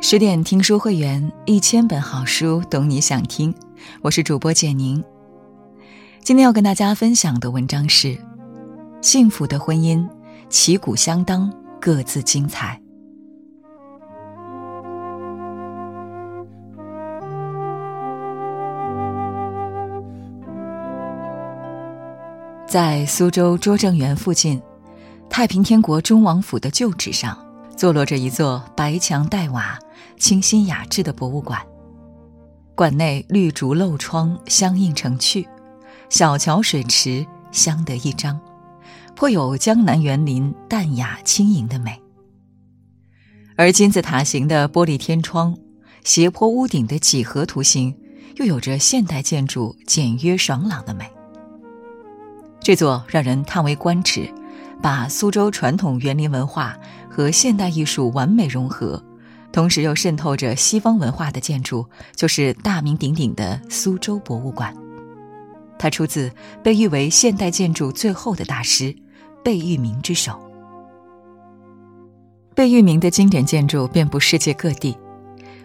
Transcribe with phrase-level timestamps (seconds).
[0.00, 3.54] 十点听书会员，一千本好书，懂你想听。
[4.02, 5.02] 我是主播简宁。
[6.22, 8.18] 今天要跟大家分享的文章是：
[9.00, 10.06] 幸福的婚姻，
[10.48, 12.81] 旗鼓相当，各自精彩。
[22.72, 24.58] 在苏州拙政园附近，
[25.28, 27.36] 太平天国忠王府的旧址上，
[27.76, 29.78] 坐落着一座白墙黛瓦、
[30.18, 31.60] 清新雅致的博物馆。
[32.74, 35.46] 馆内绿竹漏窗，相映成趣；
[36.08, 38.40] 小桥水池，相得益彰，
[39.14, 42.00] 颇有江南园林淡雅轻盈的美。
[43.54, 45.54] 而金字塔形的玻璃天窗、
[46.04, 47.94] 斜坡屋顶的几何图形，
[48.36, 51.04] 又有着现代建筑简约爽朗的美。
[52.62, 54.32] 这座让人叹为观止，
[54.80, 56.76] 把苏州传统园林文化
[57.10, 59.02] 和现代艺术完美融合，
[59.50, 64.72] 同时又渗透着西方文化的建筑，就是大名鼎鼎的苏州博物馆。
[65.76, 66.30] 它出自
[66.62, 68.94] 被誉为现代建筑最后的大师
[69.42, 70.40] 贝聿铭之手。
[72.54, 74.96] 贝聿铭的经典建筑遍布世界各地，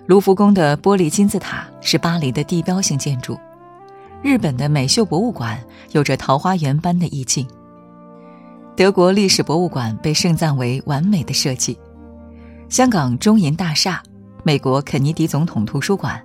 [0.08, 3.38] 卢浮宫的玻璃金字塔是巴黎的地标性建筑。
[4.24, 5.60] 日本的美秀博物馆
[5.92, 7.48] 有着桃花源般的意境。
[8.76, 11.78] 德国历史博物馆被盛赞为完美的设计。
[12.70, 14.04] 香港中银大厦、
[14.44, 16.22] 美国肯尼迪总统图书馆、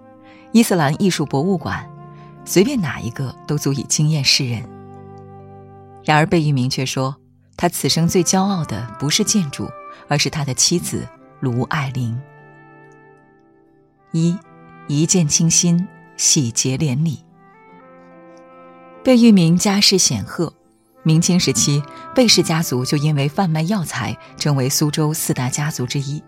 [0.52, 1.88] 伊斯兰艺术博物馆，
[2.44, 4.62] 随便哪一个都足以惊艳世人。
[6.04, 7.14] 然而贝聿铭却说，
[7.56, 9.68] 他此生最骄傲的不是建筑，
[10.08, 11.06] 而是他的妻子
[11.40, 12.20] 卢爱玲。
[14.10, 14.36] 一，
[14.88, 17.24] 一见倾心，喜结连理。
[19.04, 20.52] 贝聿铭家世显赫，
[21.02, 21.82] 明清时期，
[22.14, 26.22] 贝氏家族就因为贩卖药材成为苏州四大家族之一，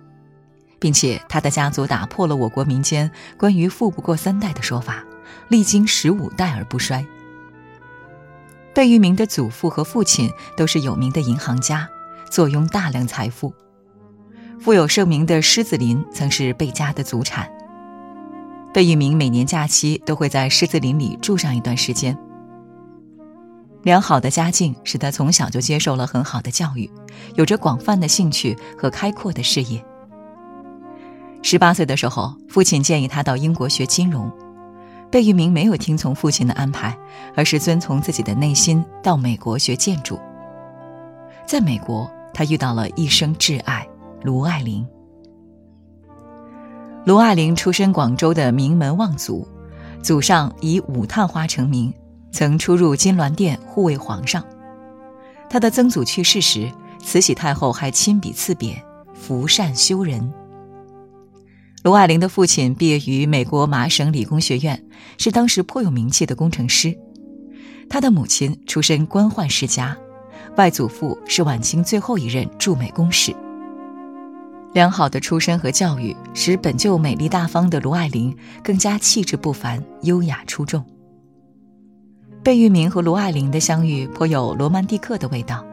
[0.81, 3.09] 并且他的家族打破了我国民间
[3.39, 5.05] 关于富不过三代的说法，
[5.47, 7.07] 历经十五代而不衰。
[8.75, 11.89] 贝聿铭的祖父和父亲都是有名的银行家，
[12.29, 13.55] 坐拥大量财富。
[14.59, 17.49] 富有盛名的狮子林曾是贝家的祖产。
[18.73, 22.19] 贝聿铭每年假期都会在狮子林里住上一段时间。
[23.85, 26.91] 良好的家境使他从小就接受了很好的教育，
[27.35, 29.85] 有着广泛的兴趣和开阔的视野。
[31.43, 34.33] 十八岁的时候，父亲建议他到英国学金融，
[35.11, 36.97] 贝聿铭没有听从父亲的安排，
[37.37, 40.19] 而是遵从自己的内心到美国学建筑。
[41.47, 43.87] 在美国，他遇到了一生挚爱
[44.23, 44.87] 卢爱玲。
[47.05, 49.47] 卢爱玲出身广州的名门望族，
[50.03, 51.93] 祖上以舞探花成名。
[52.35, 54.45] 曾出入金銮殿护卫皇上，
[55.49, 56.69] 他的曾祖去世时，
[56.99, 58.75] 慈禧太后还亲笔赐匾
[59.15, 60.35] “福善修人”。
[61.85, 64.85] 卢爱玲的父亲毕业于美国麻省理工学院，
[65.17, 66.99] 是当时颇有名气的工程师。
[67.89, 69.97] 他的母亲出身官宦世家，
[70.57, 73.33] 外祖父是晚清最后一任驻美公使。
[74.73, 80.85] 良好的出身和教育，使本就美丽大方的卢爱玲更加气质不凡、优雅出众。
[82.45, 85.65] 贝聿铭和卢爱玲的相遇颇有罗曼蒂克的味道。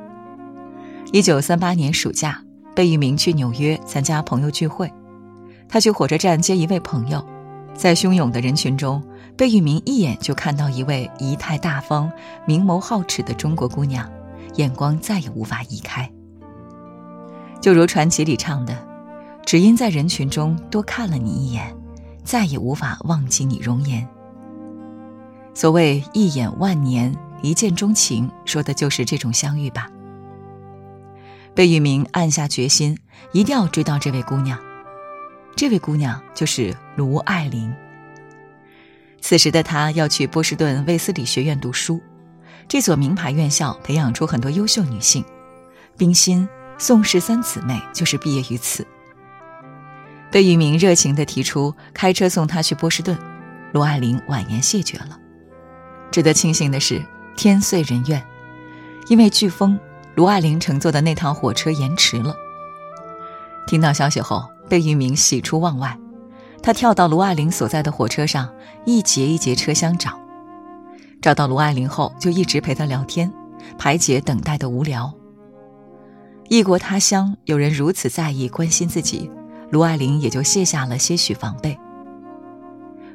[1.11, 2.41] 一九三八年暑假，
[2.73, 4.89] 贝聿铭去纽约参加朋友聚会，
[5.67, 7.21] 他去火车站接一位朋友，
[7.75, 9.03] 在汹涌的人群中，
[9.35, 12.09] 贝聿铭一眼就看到一位仪态大方、
[12.47, 14.09] 明眸皓齿的中国姑娘，
[14.55, 16.09] 眼光再也无法移开。
[17.59, 18.73] 就如传奇里唱的
[19.45, 21.75] ：“只因在人群中多看了你一眼，
[22.23, 24.07] 再也无法忘记你容颜。”
[25.53, 29.89] 所谓一眼万年，一见钟情，说的就是这种相遇吧。
[31.53, 32.97] 贝聿铭暗下决心，
[33.33, 34.57] 一定要追到这位姑娘。
[35.55, 37.73] 这位姑娘就是卢爱玲。
[39.19, 42.01] 此时的她要去波士顿卫斯理学院读书，
[42.69, 45.23] 这所名牌院校培养出很多优秀女性，
[45.97, 46.47] 冰心、
[46.77, 48.87] 宋氏三姊妹就是毕业于此。
[50.31, 53.15] 贝聿铭热情地提出开车送她去波士顿，
[53.73, 55.19] 卢爱玲婉言谢绝了。
[56.11, 57.01] 值得庆幸的是，
[57.37, 58.21] 天遂人愿，
[59.07, 59.79] 因为飓风，
[60.15, 62.35] 卢爱玲乘坐的那趟火车延迟了。
[63.65, 65.97] 听到消息后，贝聿铭喜出望外，
[66.61, 68.53] 他跳到卢爱玲所在的火车上，
[68.85, 70.19] 一节一节车厢找，
[71.21, 73.31] 找到卢爱玲后，就一直陪她聊天，
[73.77, 75.13] 排解等待的无聊。
[76.49, 79.31] 异国他乡，有人如此在意关心自己，
[79.69, 81.79] 卢爱玲也就卸下了些许防备。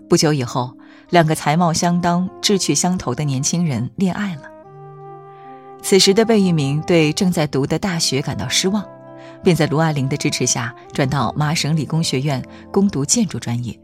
[0.09, 0.75] 不久以后。
[1.11, 4.43] 两个才貌相当、志趣相投的年轻人恋爱了。
[5.83, 8.85] 此时的贝聿铭对正在读的大学感到失望，
[9.43, 12.43] 便在卢爱玲的支持下转到麻省理工学院
[12.73, 13.79] 攻读建筑专业。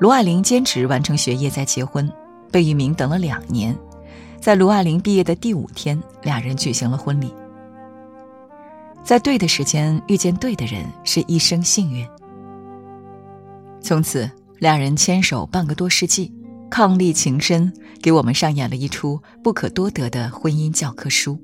[0.00, 2.10] 卢爱玲坚持完成学业再结婚，
[2.50, 3.76] 贝聿铭等了两年，
[4.40, 7.32] 在卢爱玲毕业的第五天，俩人举行了婚礼。
[9.04, 12.04] 在对的时间遇见对的人，是一生幸运。
[13.80, 14.28] 从此，
[14.64, 16.32] 两人牵手半个多世纪，
[16.70, 17.70] 伉俪情深，
[18.00, 21.38] 给我们上演了一出不可多得的婚姻教科书。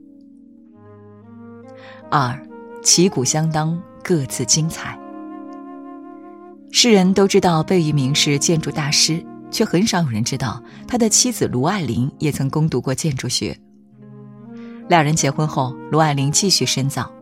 [2.10, 2.42] 二，
[2.82, 4.98] 旗鼓相当，各自精彩。
[6.70, 10.58] 世人都知道贝聿铭是建筑大师，却很少有人知道
[10.88, 13.54] 他的妻子卢爱玲也曾攻读过建筑学。
[14.88, 17.12] 两人结婚后，卢爱玲继续深造，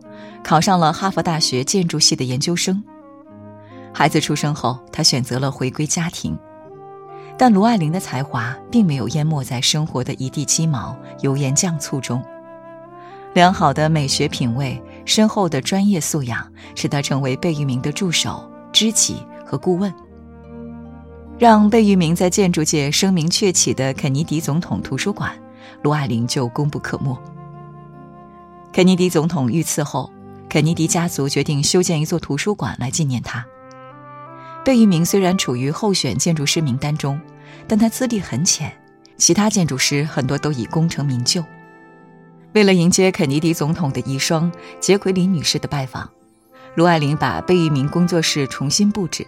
[0.45, 2.81] 考上了哈佛大学建筑系的研究生。
[3.93, 6.37] 孩子出生后，他选择了回归家庭，
[7.37, 12.23] 但卢爱玲的才华并没有淹没在生活的一地鸡毛、油盐酱醋中。
[13.33, 16.45] 良好的美学品味、深厚的专业素养，
[16.75, 19.93] 使他成为贝聿铭的助手、知己和顾问。
[21.37, 25.31] 让贝聿铭在建筑界声名鹊起的肯尼迪总统图书馆，
[25.83, 27.17] 卢爱玲就功不可没。
[28.73, 30.11] 肯尼迪总统遇刺后，
[30.49, 33.45] 肯尼迪家族决定修建一座图书馆来纪念他。
[34.69, 37.19] 贝聿铭虽然处于候选建筑师名单中，
[37.67, 38.71] 但他资历很浅，
[39.17, 41.43] 其他建筑师很多都已功成名就。
[42.53, 46.07] 为了迎接肯尼迪总统的遗孀杰奎琳女士的拜访，
[46.75, 49.25] 卢爱玲把贝聿铭工作室重新布置，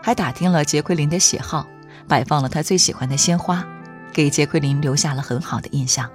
[0.00, 1.66] 还打听了杰奎琳的喜好，
[2.08, 3.62] 摆放了她最喜欢的鲜花，
[4.10, 6.10] 给杰奎琳留下了很好的印象。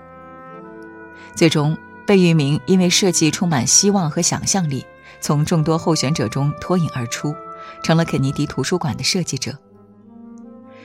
[1.35, 1.77] 最终，
[2.07, 4.83] 贝聿铭因为设计充满希望和想象力，
[5.21, 7.35] 从众多候选者中脱颖而出。
[7.81, 9.57] 成了肯尼迪图书馆的设计者。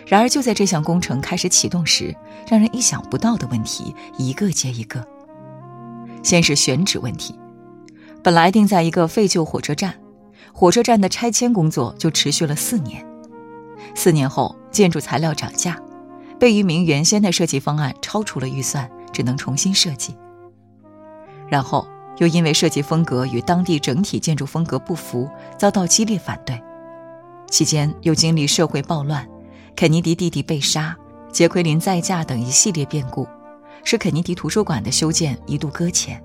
[0.06, 2.16] 然而，就在这项工程开始启动时，
[2.48, 5.06] 让人意想不到的问题一个接一个。
[6.22, 7.38] 先是选址问题，
[8.22, 9.94] 本来定在一个废旧火车站，
[10.52, 13.06] 火车站的拆迁工作就持续了四年。
[13.94, 15.78] 四年后，建筑材料涨价，
[16.40, 20.16] 贝聿铭原先的设计方案超出了预算，只能重新设计。
[21.48, 21.86] 然后
[22.16, 26.60] 又因为设计风格与当地整体建筑风格不符，遭到激烈反对。
[27.50, 29.26] 期间又经历社会暴乱、
[29.74, 30.96] 肯尼迪弟弟被杀、
[31.32, 33.26] 杰奎琳再嫁等一系列变故，
[33.84, 36.22] 使肯尼迪图书馆的修建一度搁浅。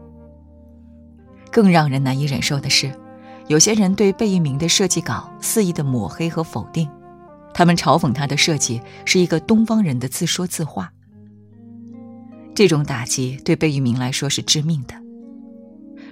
[1.51, 2.93] 更让人难以忍受的是，
[3.47, 6.89] 有些人对贝聿铭的设计稿肆意的抹黑和否定，
[7.53, 10.91] 他们嘲讽他的设计是一个东方人的自说自话。
[12.53, 14.93] 这种打击对贝聿铭来说是致命的。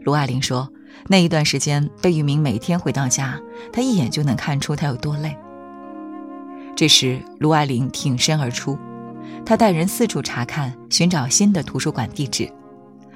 [0.03, 0.71] 卢爱玲说。
[1.07, 3.39] 那一段时间，贝聿铭每天回到家，
[3.73, 5.35] 他一眼就能看出他有多累。
[6.75, 8.77] 这时，卢爱玲挺身而出，
[9.45, 12.51] 他带人四处查看，寻找新的图书馆地址，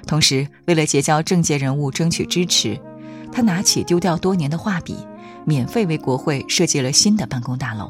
[0.05, 2.79] 同时为了结交政界人物争取支持，
[3.31, 4.97] 他拿起丢掉多年的画笔，
[5.45, 7.89] 免费为国会设计了新的办公大楼。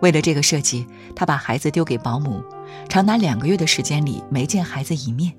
[0.00, 2.42] 为了这个设计，他把孩子丢给保姆，
[2.88, 5.32] 长达两个月的时间里没见孩子一面。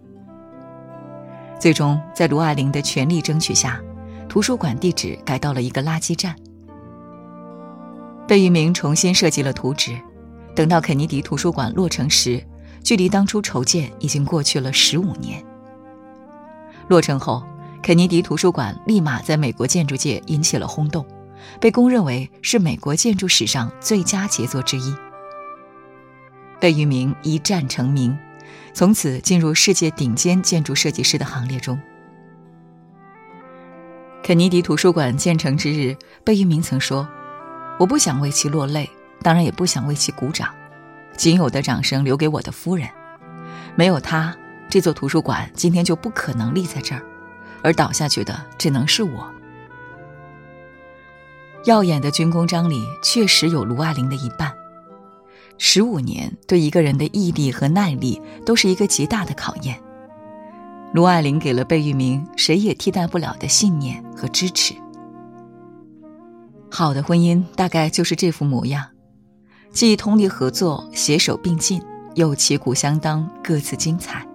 [1.63, 3.79] 最终，在卢爱玲的全力争取下，
[4.27, 6.35] 图书馆地址改到了一个垃圾站。
[8.27, 9.97] 贝聿铭重新设计了图纸，
[10.53, 12.45] 等到肯尼迪图书馆落成时，
[12.83, 15.41] 距离当初筹建已经过去了十五年。
[16.89, 17.41] 落成后，
[17.81, 21.05] 肯尼迪图书馆立马在美国建筑界引起了轰动，
[21.61, 24.93] 被公认为是美国建筑史上最佳杰作之一。
[26.59, 28.13] 贝聿铭一战成名。
[28.73, 31.77] 从此进入世界顶尖建筑设计师的行列中。
[34.23, 37.07] 肯尼迪图书馆建成之日，贝聿铭曾说
[37.77, 38.89] ：“我不想为其落泪，
[39.21, 40.49] 当然也不想为其鼓掌，
[41.17, 42.87] 仅有的掌声留给我的夫人。
[43.75, 44.33] 没有她，
[44.69, 47.03] 这座图书馆今天就不可能立在这儿，
[47.61, 49.29] 而倒下去的只能是我。”
[51.65, 54.53] 耀眼的军功章里确实有卢爱玲的一半。
[55.57, 59.79] 十五年对一个人的毅力和耐力都是一个极大的考验。
[60.93, 64.75] 卢爱玲给了贝聿铭谁也替代不了的信念和支持。
[66.69, 68.85] 好的婚姻大概就是这副模样，
[69.71, 71.81] 既通力合作、携手并进，
[72.15, 74.27] 又旗鼓相当、各自精彩。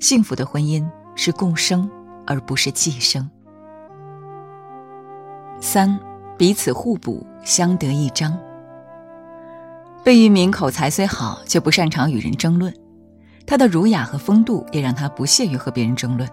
[0.00, 1.90] 幸福的婚姻是共生，
[2.26, 3.28] 而不是寄生。
[5.60, 5.98] 三，
[6.38, 8.38] 彼此互补，相得益彰。
[10.02, 12.74] 贝聿铭口才虽好，却不擅长与人争论。
[13.46, 16.28] 他的儒雅和风度也让他不屑于和别人争论。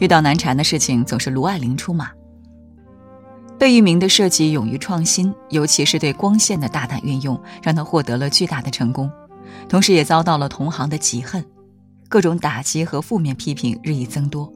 [0.00, 2.10] 遇到难缠的事情，总是卢爱玲出马。
[3.58, 9.10] 贝聿铭的设计勇于创新，尤其是对光线的大胆运用，让他获得了巨大的成功，
[9.68, 11.44] 同时也遭到了同行的嫉恨。
[12.08, 14.50] 各种打击和负面批评日益增多，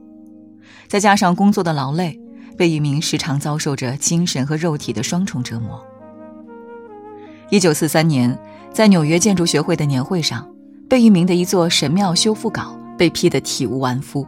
[0.87, 2.19] 再加上工作的劳累，
[2.57, 5.81] 贝聿铭时常遭受着精神和肉体的双重折磨。
[7.49, 8.37] 一九四三年，
[8.73, 10.45] 在纽约建筑学会的年会上，
[10.89, 14.27] 贝聿铭的一座神庙修复稿被批得体无完肤，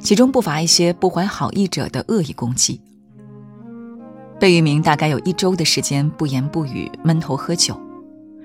[0.00, 2.80] 其中不乏一些不怀好意者的恶意攻击。
[4.40, 7.80] 贝聿铭大概有一周的时间不言不语，闷头喝酒。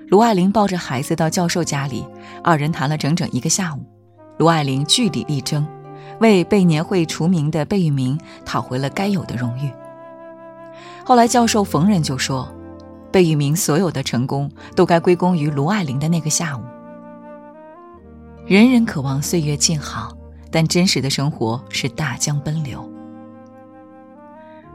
[0.06, 2.06] 卢爱玲抱着孩子到教授家里，
[2.44, 3.80] 二人谈了整整一个下午。
[4.38, 5.66] 卢爱玲据理力争，
[6.20, 9.68] 为被年会除名的贝聿铭讨回了该有的荣誉。
[11.04, 12.48] 后来教授逢人就说，
[13.12, 16.62] 贝聿铭所有的成功都该归功于卢爱玲的那个下午。
[18.46, 20.16] 人人渴望岁月静好，
[20.50, 22.90] 但真实的生活是大江奔流。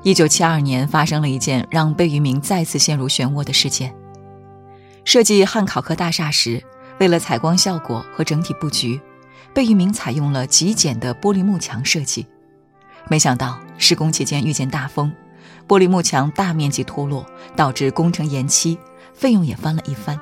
[0.03, 3.94] 一九七二年发生了一件让贝聿铭再次陷入漩涡的事件。
[5.03, 6.63] 设计汉考克大厦时，
[7.00, 9.01] 为了采光效果和整体布局，
[9.53, 12.25] 贝聿铭采用了极简的玻璃幕墙设计。
[13.10, 15.12] 没想到施工期间遇见大风，
[15.67, 18.77] 玻璃幕墙大面积脱落，导致工程延期，
[19.13, 20.19] 费用也翻了一番。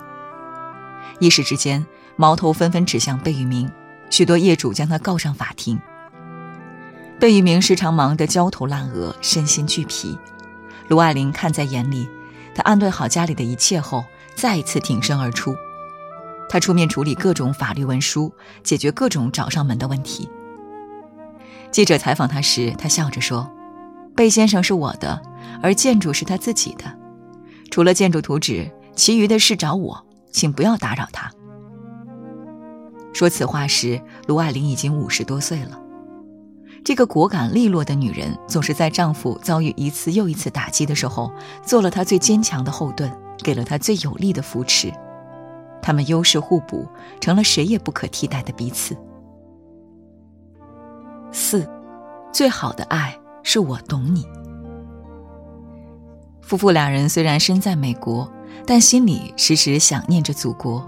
[1.20, 1.86] 一时之间，
[2.16, 3.70] 矛头纷纷指向贝聿铭，
[4.10, 5.80] 许多业主将他告上法庭。
[7.20, 10.18] 贝聿铭时常忙得焦头烂额，身心俱疲。
[10.88, 12.10] 卢爱玲看在眼里，
[12.54, 14.04] 他安顿好家里的一切后，
[14.36, 15.56] 再一次挺身而出。
[16.50, 18.32] 他出面处理各种法律文书，
[18.64, 20.30] 解决各种找上门的问题。
[21.72, 23.50] 记者采访他时，他笑着说
[24.16, 25.22] ：“贝先生是我的，
[25.62, 26.86] 而建筑是他自己的。
[27.70, 31.30] 除了建筑图纸，其余的事找我，请不要打扰他。”
[33.14, 35.82] 说此话时，卢爱玲已经五十多岁了。
[36.84, 41.32] 这个果敢利落的女人，总是在丈夫遭遇一次又一次打击的时候，
[41.64, 43.12] 做了他最坚强的后盾，
[43.44, 44.94] 给了他最有力的扶持。
[45.82, 46.88] 他们优势互补，
[47.20, 48.96] 成了谁也不可替代的彼此。
[51.32, 51.68] 四，
[52.32, 54.26] 最好的爱是我懂你。
[56.42, 58.30] 夫妇两人虽然身在美国，
[58.68, 60.86] 但心里时时想念着祖国。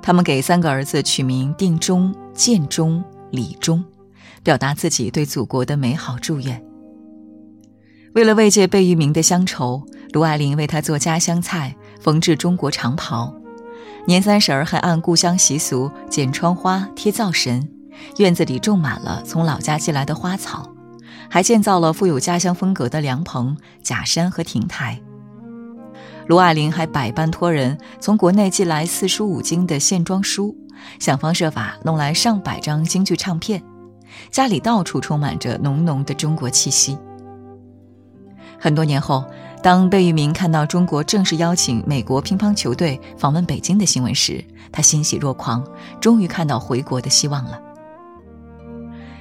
[0.00, 3.84] 他们给三个儿子取名定中、建中、礼中。
[4.40, 6.64] 表达自己对祖国的美好祝愿。
[8.14, 13.34] 为了慰藉贝聿铭的乡愁，卢爱玲为他做家乡菜，缝制中国长袍。
[14.06, 17.68] 年三十儿还按故乡习俗剪窗花、贴灶神，
[18.18, 20.72] 院子里种满了从老家寄来的花草，
[21.28, 25.00] 还建造了富有家乡风格的凉棚、假山和亭台。
[26.26, 30.56] 卢爱玲还百般托人从国内寄来四书五经的线装书，
[30.98, 33.62] 想方设法弄来上百张京剧唱片。
[34.30, 36.98] 家里到处充满着浓浓的中国气息。
[38.58, 39.24] 很多年后，
[39.62, 45.64] 当贝聿铭看到中国正式邀请美国乒乓球队访问北京的新闻时，他欣喜若狂，
[46.00, 47.60] 终于看到回国的希望了。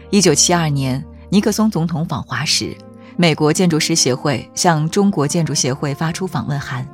[0.10, 2.75] 一九七二年，尼克松总统访华时，
[3.17, 6.88] 美国建筑师协会向中国建筑协会发出访问函，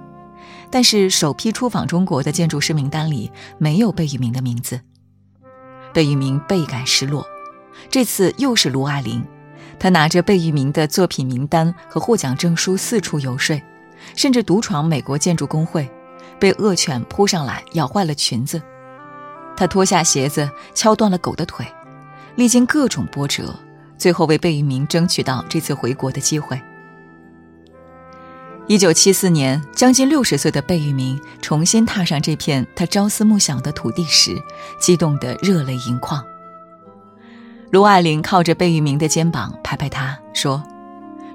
[0.71, 4.81] 但是首批出访中国的建筑师名单里没有贝聿铭的名字，
[5.93, 7.23] 贝聿铭倍感失落。
[7.91, 9.23] 这次又是卢爱玲，
[9.77, 13.61] 她拿着贝聿铭的作品名单和获奖证书四处游说，
[14.15, 15.87] 甚至独闯美国建筑工会，
[16.39, 18.59] 被恶犬扑上来咬坏了裙子。
[19.55, 21.67] 她脱下鞋子敲断了狗的腿，
[22.35, 23.53] 历经各种波折，
[23.97, 26.61] 最后为贝聿铭争取到这次回国的机会。
[28.67, 34.41] 一九七四年，将近六十岁的贝聿铭重新踏上这片他朝思暮想的土地时，
[34.79, 36.23] 激动得热泪盈眶。
[37.71, 40.63] 卢爱玲靠着贝聿铭的肩膀，拍拍他说：“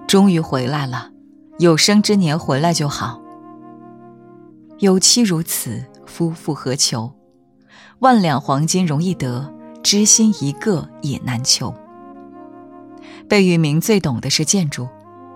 [0.08, 1.10] 终于回来了，
[1.58, 3.20] 有生之年回来就好。
[4.78, 7.12] 有妻如此，夫复何求？
[7.98, 11.74] 万两黄金容易得，知心一个也难求。”
[13.28, 14.88] 贝聿铭最懂的是建筑，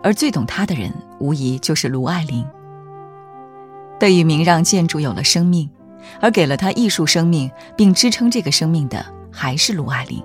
[0.03, 2.43] 而最懂他的人，无疑就是卢爱玲。
[4.01, 5.69] 贝聿铭让建筑有了生命，
[6.19, 10.23] 而给了他艺术生命并支撑这个生命的，还是卢爱玲。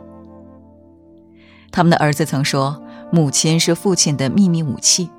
[1.70, 2.82] 他们的儿子曾说
[3.12, 5.10] ：“母亲是父亲的秘密武器。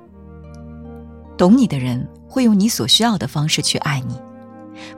[1.37, 4.19] 懂你的人会用你所需要的方式去爱你，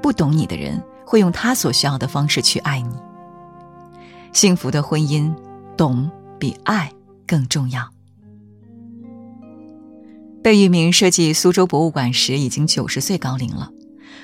[0.02, 2.96] 不懂你的人会用他所需要的方式去爱你。
[4.32, 5.32] 幸福的婚姻，
[5.76, 6.90] 懂比爱
[7.32, 7.90] 更重要。”
[10.44, 13.72] 贝聿铭设计苏州博物馆时已经九十岁高龄了，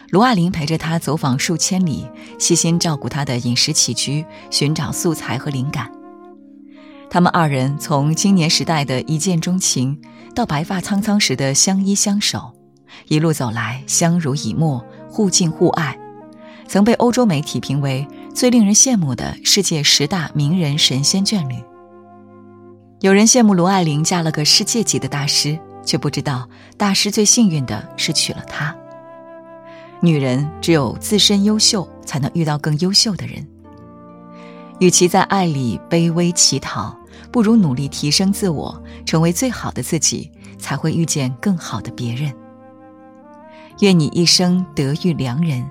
[0.10, 2.06] 卢爱玲陪着他走访数千里，
[2.38, 5.92] 细心照顾他的饮食起居，寻找素材和灵感。
[7.10, 10.02] 他们二人从青年时代的一见钟情，
[10.34, 12.52] 到白发苍苍时的相依相守，
[13.08, 15.98] 一路走来相濡以沫，互敬互爱，
[16.68, 21.56] 曾被欧洲媒体评为最令人羡慕的世界十大名人神仙眷侣。
[23.00, 28.76] 有人羡慕卢爱玲嫁了个世界级的大师，却不知道大师最幸运的是娶了她。
[30.02, 33.48] 女人只有自身优秀，才能遇到更优秀的人。
[34.80, 36.98] 与其在爱里卑微乞讨，
[37.32, 42.34] 不如努力提升自我，成为最好的自己，才会遇见更好的别人。
[43.82, 45.70] 愿你一生得遇良人。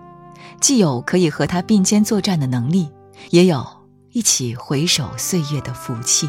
[0.61, 2.89] 既有可以和他并肩作战的能力，
[3.31, 3.67] 也有
[4.13, 6.29] 一起回首岁月的福气。